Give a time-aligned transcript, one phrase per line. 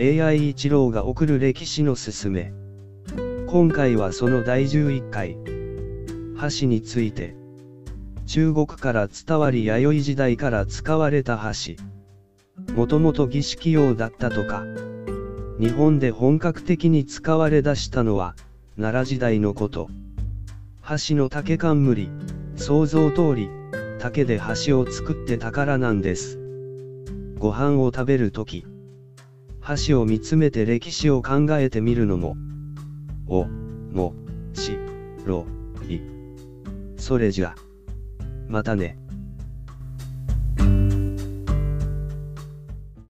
[0.00, 2.52] AI 一郎が送る歴史のすすめ。
[3.48, 5.36] 今回はその第11回。
[6.36, 7.34] 箸について。
[8.24, 11.76] 中国から伝わり弥生時代から使われた箸。
[12.76, 14.62] もともと儀式用だったとか。
[15.58, 18.36] 日本で本格的に使われ出したのは、
[18.76, 19.88] 奈良時代のこと。
[20.80, 22.08] 箸の竹冠、
[22.54, 23.50] 想像通り、
[23.98, 26.38] 竹で箸を作って宝なんです。
[27.40, 28.64] ご飯を食べるとき、
[29.68, 32.38] 箸を見つめて歴史を考えてみるのも、
[33.26, 34.14] お、も、
[34.54, 34.78] し、
[35.26, 35.44] ろ、
[35.86, 36.00] い。
[36.96, 37.54] それじゃ。
[38.48, 38.98] またね。